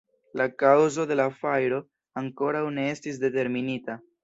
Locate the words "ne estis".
2.81-3.23